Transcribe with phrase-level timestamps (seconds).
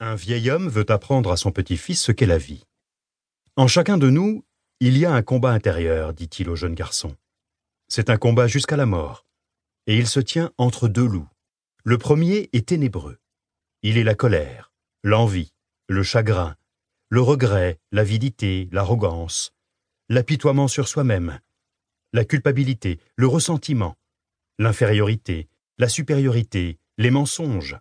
[0.00, 2.64] Un vieil homme veut apprendre à son petit-fils ce qu'est la vie.
[3.56, 4.44] En chacun de nous,
[4.78, 7.16] il y a un combat intérieur, dit-il au jeune garçon.
[7.88, 9.26] C'est un combat jusqu'à la mort,
[9.88, 11.28] et il se tient entre deux loups.
[11.82, 13.18] Le premier est ténébreux.
[13.82, 14.72] Il est la colère,
[15.02, 15.52] l'envie,
[15.88, 16.54] le chagrin,
[17.08, 19.52] le regret, l'avidité, l'arrogance,
[20.08, 21.40] l'apitoiement sur soi-même,
[22.12, 23.96] la culpabilité, le ressentiment,
[24.60, 27.76] l'infériorité, la supériorité, les mensonges,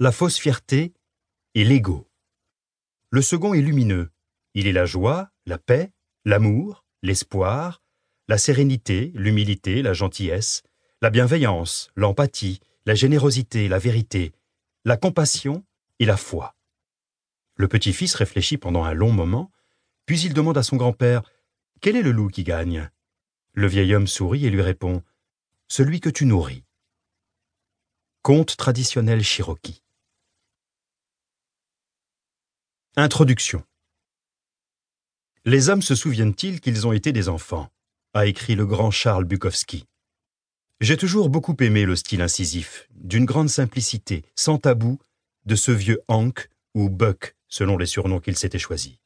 [0.00, 0.92] la fausse fierté
[1.54, 2.08] et l'ego.
[3.10, 4.10] Le second est lumineux.
[4.54, 5.92] Il est la joie, la paix,
[6.24, 7.82] l'amour, l'espoir,
[8.28, 10.62] la sérénité, l'humilité, la gentillesse,
[11.02, 14.32] la bienveillance, l'empathie, la générosité, la vérité,
[14.84, 15.64] la compassion
[15.98, 16.54] et la foi.
[17.56, 19.50] Le petit-fils réfléchit pendant un long moment,
[20.06, 21.22] puis il demande à son grand-père
[21.80, 22.90] Quel est le loup qui gagne?
[23.52, 25.02] Le vieil homme sourit et lui répond
[25.68, 26.64] Celui que tu nourris.
[28.22, 29.81] Conte traditionnel Cherokee.
[32.94, 33.62] Introduction.
[35.46, 37.70] Les hommes se souviennent-ils qu'ils ont été des enfants?
[38.12, 39.86] A écrit le grand Charles Bukowski.
[40.82, 44.98] J'ai toujours beaucoup aimé le style incisif, d'une grande simplicité, sans tabou,
[45.46, 48.98] de ce vieux Hank ou Buck, selon les surnoms qu'il s'était choisis.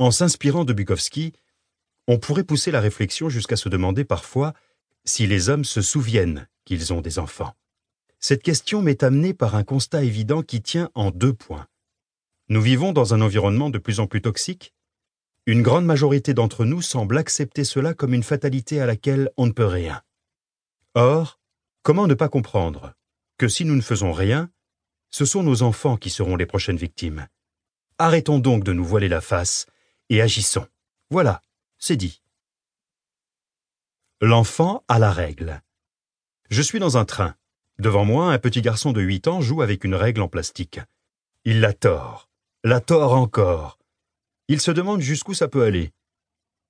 [0.00, 1.32] En s'inspirant de Bukowski,
[2.08, 4.54] on pourrait pousser la réflexion jusqu'à se demander parfois
[5.04, 7.54] si les hommes se souviennent qu'ils ont des enfants.
[8.18, 11.68] Cette question m'est amenée par un constat évident qui tient en deux points.
[12.50, 14.74] Nous vivons dans un environnement de plus en plus toxique.
[15.46, 19.52] Une grande majorité d'entre nous semble accepter cela comme une fatalité à laquelle on ne
[19.52, 20.02] peut rien.
[20.94, 21.38] Or,
[21.84, 22.94] comment ne pas comprendre
[23.38, 24.50] que si nous ne faisons rien,
[25.10, 27.28] ce sont nos enfants qui seront les prochaines victimes.
[27.98, 29.66] Arrêtons donc de nous voiler la face
[30.08, 30.66] et agissons.
[31.08, 31.42] Voilà,
[31.78, 32.20] c'est dit.
[34.20, 35.62] L'enfant a la règle.
[36.50, 37.36] Je suis dans un train.
[37.78, 40.80] Devant moi, un petit garçon de 8 ans joue avec une règle en plastique.
[41.44, 42.29] Il la tord
[42.62, 43.78] la tord encore.
[44.48, 45.92] Il se demande jusqu'où ça peut aller.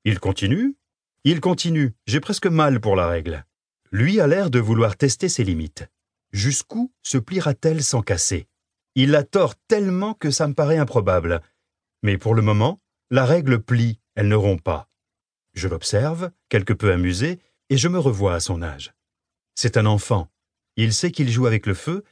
[0.05, 0.77] Il continue
[1.25, 1.95] Il continue.
[2.07, 3.45] J'ai presque mal pour la règle.
[3.91, 5.89] Lui a l'air de vouloir tester ses limites.
[6.33, 8.47] Jusqu'où se pliera-t-elle sans casser?
[8.95, 11.43] Il la tord tellement que ça me paraît improbable.
[12.05, 14.89] Mais pour le moment, la règle plie, elle ne rompt pas.
[15.55, 18.95] Je l'observe, quelque peu amusé, et je me revois à son âge.
[19.57, 20.31] C'est un enfant.
[20.77, 22.05] Il sait qu'il joue avec le feu,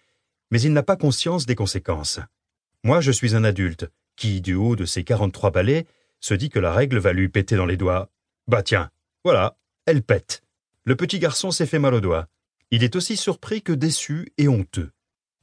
[0.50, 2.18] mais il n'a pas conscience des conséquences.
[2.84, 5.86] Moi, je suis un adulte, qui, du haut de ses 43 balais,
[6.20, 8.10] se dit que la règle va lui péter dans les doigts.
[8.46, 8.90] Bah tiens,
[9.24, 9.56] voilà,
[9.86, 10.42] elle pète.
[10.84, 12.28] Le petit garçon s'est fait mal aux doigts.
[12.70, 14.90] Il est aussi surpris que déçu et honteux.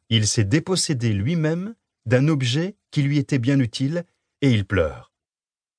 [0.09, 1.75] Il s'est dépossédé lui-même
[2.06, 4.06] d'un objet qui lui était bien utile,
[4.41, 5.12] et il pleure.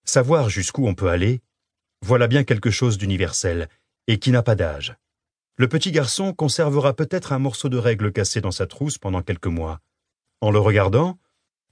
[0.05, 1.41] Savoir jusqu'où on peut aller,
[2.03, 3.69] voilà bien quelque chose d'universel,
[4.07, 4.97] et qui n'a pas d'âge.
[5.57, 9.47] Le petit garçon conservera peut-être un morceau de règle cassé dans sa trousse pendant quelques
[9.47, 9.81] mois.
[10.41, 11.19] En le regardant,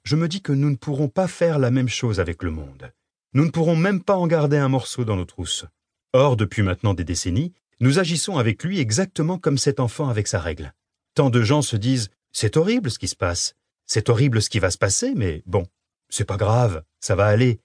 [0.05, 2.93] je me dis que nous ne pourrons pas faire la même chose avec le monde.
[3.33, 5.65] Nous ne pourrons même pas en garder un morceau dans nos trousses.
[6.13, 10.39] Or, depuis maintenant des décennies, nous agissons avec lui exactement comme cet enfant avec sa
[10.39, 10.75] règle.
[11.15, 13.55] Tant de gens se disent C'est horrible ce qui se passe,
[13.87, 15.67] c'est horrible ce qui va se passer, mais bon,
[16.11, 17.61] c'est pas grave, ça va aller.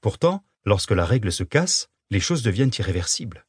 [0.00, 3.44] Pourtant, lorsque la règle se casse, les choses deviennent irréversibles.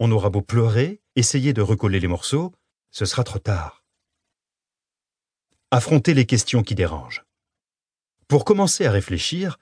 [0.00, 2.52] On aura beau pleurer, essayer de recoller les morceaux,
[2.90, 3.84] ce sera trop tard.
[5.70, 7.24] Affronter les questions qui dérangent.
[8.30, 9.58] Pour commencer à réfléchir,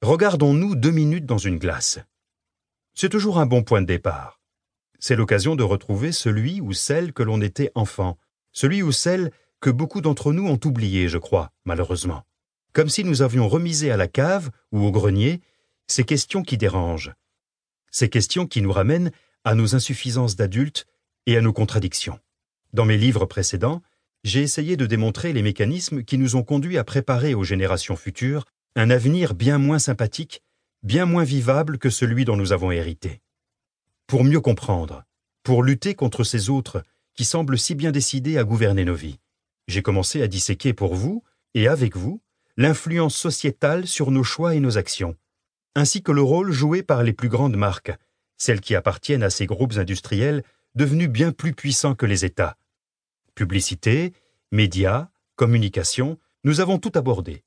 [0.00, 1.98] regardons-nous deux minutes dans une glace.
[2.94, 4.38] C'est toujours un bon point de départ.
[5.00, 8.16] C'est l'occasion de retrouver celui ou celle que l'on était enfant,
[8.52, 12.22] celui ou celle que beaucoup d'entre nous ont oublié, je crois, malheureusement.
[12.72, 15.40] Comme si nous avions remisé à la cave ou au grenier
[15.88, 17.12] ces questions qui dérangent,
[17.90, 19.10] ces questions qui nous ramènent
[19.42, 20.86] à nos insuffisances d'adultes
[21.26, 22.20] et à nos contradictions.
[22.72, 23.82] Dans mes livres précédents,
[24.24, 28.44] j'ai essayé de démontrer les mécanismes qui nous ont conduits à préparer aux générations futures
[28.74, 30.42] un avenir bien moins sympathique,
[30.82, 33.20] bien moins vivable que celui dont nous avons hérité.
[34.06, 35.04] Pour mieux comprendre,
[35.42, 36.84] pour lutter contre ces autres
[37.14, 39.18] qui semblent si bien décidés à gouverner nos vies,
[39.68, 41.22] j'ai commencé à disséquer pour vous,
[41.54, 42.20] et avec vous,
[42.56, 45.16] l'influence sociétale sur nos choix et nos actions,
[45.74, 47.92] ainsi que le rôle joué par les plus grandes marques,
[48.36, 50.42] celles qui appartiennent à ces groupes industriels
[50.74, 52.56] devenus bien plus puissants que les États,
[53.36, 54.14] Publicité,
[54.50, 57.44] médias, communication, nous avons tout abordé.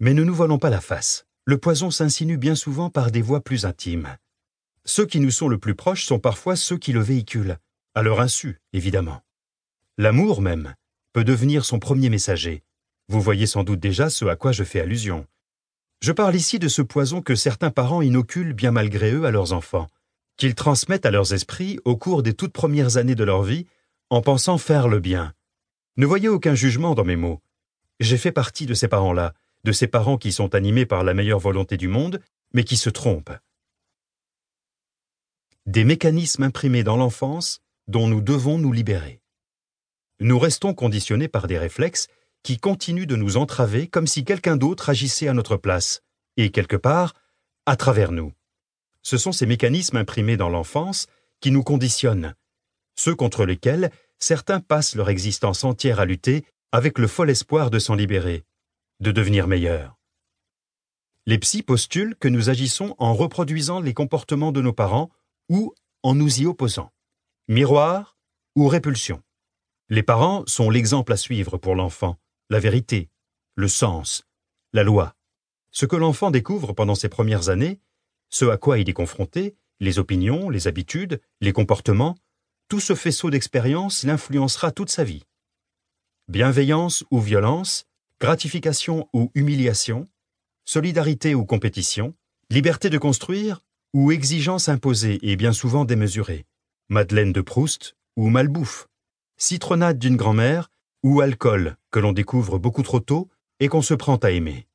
[0.00, 1.26] Mais ne nous voilons pas la face.
[1.44, 4.16] Le poison s'insinue bien souvent par des voies plus intimes.
[4.86, 7.58] Ceux qui nous sont le plus proches sont parfois ceux qui le véhiculent,
[7.94, 9.20] à leur insu, évidemment.
[9.98, 10.74] L'amour même
[11.12, 12.62] peut devenir son premier messager.
[13.08, 15.26] Vous voyez sans doute déjà ce à quoi je fais allusion.
[16.00, 19.52] Je parle ici de ce poison que certains parents inoculent bien malgré eux à leurs
[19.52, 19.88] enfants,
[20.38, 23.66] qu'ils transmettent à leurs esprits au cours des toutes premières années de leur vie
[24.10, 25.34] en pensant faire le bien.
[25.96, 27.40] Ne voyez aucun jugement dans mes mots.
[27.98, 31.40] J'ai fait partie de ces parents-là, de ces parents qui sont animés par la meilleure
[31.40, 32.20] volonté du monde,
[32.52, 33.36] mais qui se trompent.
[35.66, 39.20] Des mécanismes imprimés dans l'enfance dont nous devons nous libérer.
[40.20, 42.06] Nous restons conditionnés par des réflexes
[42.44, 46.02] qui continuent de nous entraver comme si quelqu'un d'autre agissait à notre place,
[46.36, 47.14] et quelque part,
[47.66, 48.32] à travers nous.
[49.02, 51.06] Ce sont ces mécanismes imprimés dans l'enfance
[51.40, 52.34] qui nous conditionnent,
[52.96, 57.78] ceux contre lesquels certains passent leur existence entière à lutter avec le fol espoir de
[57.78, 58.44] s'en libérer,
[59.00, 59.96] de devenir meilleurs.
[61.26, 65.10] Les psys postulent que nous agissons en reproduisant les comportements de nos parents
[65.48, 66.92] ou en nous y opposant.
[67.48, 68.16] Miroir
[68.54, 69.22] ou répulsion.
[69.88, 72.16] Les parents sont l'exemple à suivre pour l'enfant,
[72.50, 73.10] la vérité,
[73.54, 74.24] le sens,
[74.72, 75.14] la loi.
[75.70, 77.80] Ce que l'enfant découvre pendant ses premières années,
[78.28, 82.16] ce à quoi il est confronté, les opinions, les habitudes, les comportements,
[82.68, 85.22] tout ce faisceau d'expérience l'influencera toute sa vie.
[86.28, 87.86] Bienveillance ou violence,
[88.20, 90.08] gratification ou humiliation,
[90.64, 92.14] solidarité ou compétition,
[92.50, 93.62] liberté de construire
[93.94, 96.44] ou exigence imposée et bien souvent démesurée,
[96.88, 98.88] Madeleine de Proust ou malbouffe,
[99.36, 100.70] citronnade d'une grand-mère
[101.04, 103.28] ou alcool que l'on découvre beaucoup trop tôt
[103.60, 104.66] et qu'on se prend à aimer.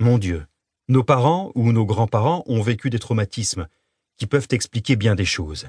[0.00, 0.46] Mon Dieu,
[0.88, 3.68] nos parents ou nos grands-parents ont vécu des traumatismes
[4.16, 5.68] qui peuvent expliquer bien des choses.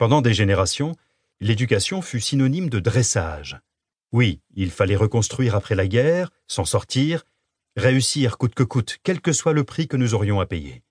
[0.00, 0.96] Pendant des générations,
[1.40, 3.60] l'éducation fut synonyme de dressage.
[4.12, 7.22] Oui, il fallait reconstruire après la guerre, s'en sortir,
[7.76, 10.82] réussir coûte que coûte, quel que soit le prix que nous aurions à payer.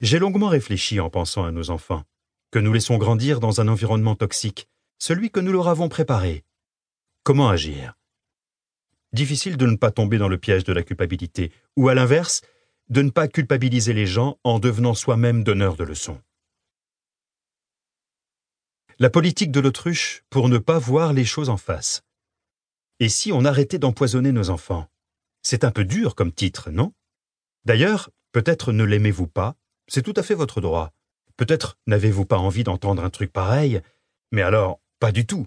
[0.00, 2.04] J'ai longuement réfléchi en pensant à nos enfants,
[2.50, 6.42] que nous laissons grandir dans un environnement toxique, celui que nous leur avons préparé.
[7.24, 7.92] Comment agir?
[9.12, 12.40] Difficile de ne pas tomber dans le piège de la culpabilité, ou à l'inverse,
[12.88, 16.22] de ne pas culpabiliser les gens en devenant soi-même donneur de leçons.
[18.98, 22.02] La politique de l'autruche pour ne pas voir les choses en face.
[22.98, 24.88] Et si on arrêtait d'empoisonner nos enfants?
[25.42, 26.94] C'est un peu dur comme titre, non?
[27.66, 29.54] D'ailleurs, peut-être ne l'aimez-vous pas,
[29.86, 30.94] c'est tout à fait votre droit.
[31.36, 33.82] Peut-être n'avez-vous pas envie d'entendre un truc pareil,
[34.32, 35.46] mais alors, pas du tout.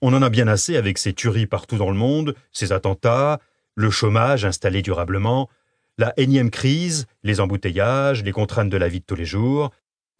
[0.00, 3.38] On en a bien assez avec ces tueries partout dans le monde, ces attentats,
[3.74, 5.50] le chômage installé durablement,
[5.98, 9.72] la énième crise, les embouteillages, les contraintes de la vie de tous les jours.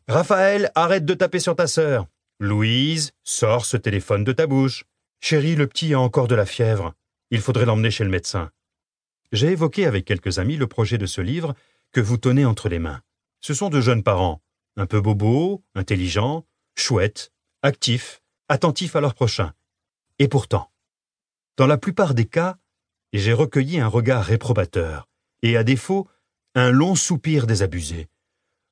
[0.06, 2.06] Raphaël, arrête de taper sur ta sœur.
[2.40, 4.84] Louise, sors ce téléphone de ta bouche.
[5.20, 6.94] Chérie, le petit a encore de la fièvre.
[7.32, 8.52] Il faudrait l'emmener chez le médecin.
[9.32, 11.56] J'ai évoqué avec quelques amis le projet de ce livre
[11.90, 13.02] que vous tenez entre les mains.
[13.40, 14.40] Ce sont de jeunes parents,
[14.76, 16.46] un peu bobos, intelligents,
[16.76, 17.32] chouettes,
[17.62, 19.52] actifs, attentifs à leur prochain.
[20.20, 20.70] Et pourtant,
[21.56, 22.56] dans la plupart des cas,
[23.12, 25.08] j'ai recueilli un regard réprobateur
[25.42, 26.08] et à défaut,
[26.54, 28.06] un long soupir désabusé.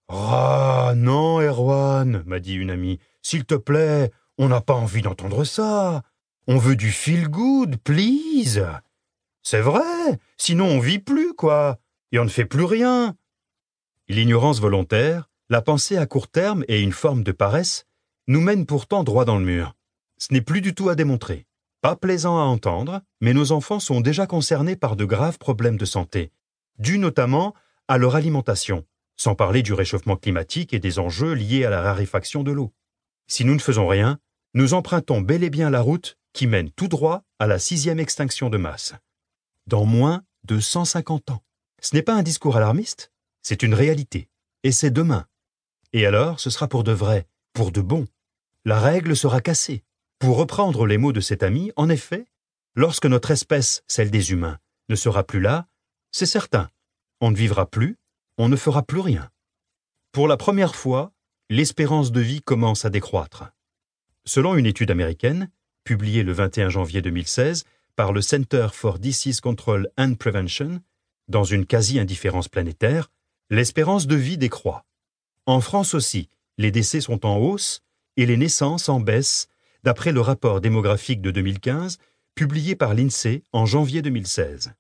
[0.09, 5.45] Ah non, Erwan, m'a dit une amie, s'il te plaît, on n'a pas envie d'entendre
[5.45, 6.03] ça.
[6.47, 8.65] On veut du feel good, please.
[9.43, 11.79] C'est vrai, sinon on vit plus, quoi,
[12.13, 13.17] et on ne fait plus rien.
[14.09, 17.87] L'ignorance volontaire, la pensée à court terme et une forme de paresse
[18.29, 19.75] nous mènent pourtant droit dans le mur.
[20.19, 21.47] Ce n'est plus du tout à démontrer.
[21.81, 25.85] Pas plaisant à entendre, mais nos enfants sont déjà concernés par de graves problèmes de
[25.85, 26.33] santé,
[26.79, 27.55] dû notamment
[27.89, 28.85] à leur alimentation,
[29.17, 32.73] sans parler du réchauffement climatique et des enjeux liés à la raréfaction de l'eau.
[33.27, 34.19] Si nous ne faisons rien,
[34.55, 38.51] nous empruntons bel et bien la route qui mène tout droit à la sixième extinction
[38.51, 38.95] de masse.
[39.67, 41.43] Dans moins de 150 ans.
[41.81, 43.11] Ce n'est pas un discours alarmiste,
[43.43, 44.29] c'est une réalité.
[44.63, 45.27] Et c'est demain.
[45.93, 48.07] Et alors, ce sera pour de vrai, pour de bon.
[48.65, 49.85] La règle sera cassée.
[50.19, 52.27] Pour reprendre les mots de cet ami, en effet,
[52.75, 54.59] lorsque notre espèce, celle des humains,
[54.89, 55.67] ne sera plus là,
[56.13, 56.71] c'est certain.
[57.21, 57.99] On ne vivra plus,
[58.39, 59.31] on ne fera plus rien.
[60.13, 61.13] Pour la première fois,
[61.51, 63.45] l'espérance de vie commence à décroître.
[64.25, 65.51] Selon une étude américaine,
[65.85, 67.65] publiée le 21 janvier 2016
[67.95, 70.81] par le Center for Disease Control and Prevention,
[71.29, 73.11] dans une quasi-indifférence planétaire,
[73.51, 74.85] l'espérance de vie décroît.
[75.47, 76.29] En France aussi,
[76.59, 77.83] les décès sont en hausse
[78.17, 79.49] et les naissances en baisse,
[79.85, 81.99] d'après le rapport démographique de 2015
[82.35, 84.75] publié par l'INSEE en janvier 2016.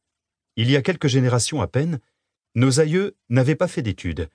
[0.56, 2.00] Il y a quelques générations à peine,
[2.56, 4.28] nos aïeux n'avaient pas fait d'études,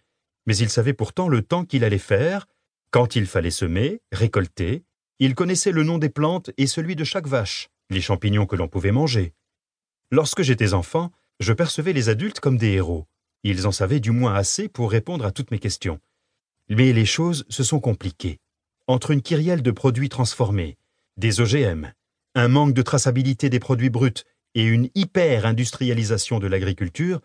[0.46, 2.48] mais ils savaient pourtant le temps qu'il allait faire,
[2.92, 4.86] quand il fallait semer, récolter,
[5.20, 8.68] ils connaissaient le nom des plantes et celui de chaque vache, les champignons que l'on
[8.68, 9.34] pouvait manger.
[10.12, 13.08] Lorsque j'étais enfant, je percevais les adultes comme des héros.
[13.44, 16.00] Ils en savaient du moins assez pour répondre à toutes mes questions.
[16.70, 18.40] Mais les choses se sont compliquées.
[18.86, 20.78] Entre une kyrielle de produits transformés,
[21.18, 21.92] des OGM,
[22.36, 24.24] un manque de traçabilité des produits bruts
[24.54, 27.22] et une hyper-industrialisation de l'agriculture,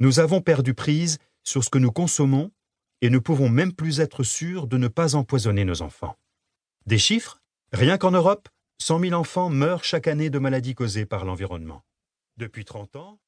[0.00, 2.50] nous avons perdu prise sur ce que nous consommons
[3.02, 6.16] et ne pouvons même plus être sûrs de ne pas empoisonner nos enfants.
[6.86, 7.40] Des chiffres?
[7.72, 11.84] Rien qu'en Europe, 100 000 enfants meurent chaque année de maladies causées par l'environnement.
[12.38, 13.20] Depuis trente ans,